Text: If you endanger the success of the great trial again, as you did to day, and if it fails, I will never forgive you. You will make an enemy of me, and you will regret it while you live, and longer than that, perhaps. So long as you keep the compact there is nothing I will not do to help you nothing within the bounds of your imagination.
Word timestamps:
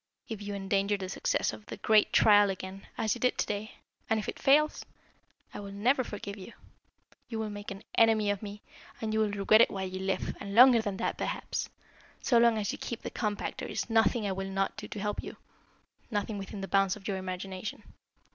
If 0.27 0.41
you 0.41 0.55
endanger 0.55 0.97
the 0.97 1.07
success 1.09 1.53
of 1.53 1.67
the 1.67 1.77
great 1.77 2.11
trial 2.11 2.49
again, 2.49 2.87
as 2.97 3.13
you 3.13 3.21
did 3.21 3.37
to 3.37 3.45
day, 3.45 3.73
and 4.09 4.19
if 4.19 4.27
it 4.27 4.39
fails, 4.39 4.83
I 5.53 5.59
will 5.59 5.71
never 5.71 6.03
forgive 6.03 6.37
you. 6.37 6.53
You 7.29 7.37
will 7.37 7.51
make 7.51 7.69
an 7.69 7.83
enemy 7.93 8.31
of 8.31 8.41
me, 8.41 8.63
and 8.99 9.13
you 9.13 9.19
will 9.19 9.29
regret 9.29 9.61
it 9.61 9.69
while 9.69 9.87
you 9.87 9.99
live, 9.99 10.35
and 10.39 10.55
longer 10.55 10.81
than 10.81 10.97
that, 10.97 11.19
perhaps. 11.19 11.69
So 12.19 12.39
long 12.39 12.57
as 12.57 12.71
you 12.71 12.79
keep 12.79 13.03
the 13.03 13.11
compact 13.11 13.59
there 13.59 13.69
is 13.69 13.91
nothing 13.91 14.25
I 14.25 14.31
will 14.31 14.49
not 14.49 14.75
do 14.75 14.87
to 14.87 14.99
help 14.99 15.21
you 15.21 15.37
nothing 16.09 16.39
within 16.39 16.61
the 16.61 16.67
bounds 16.67 16.95
of 16.95 17.07
your 17.07 17.17
imagination. 17.17 17.83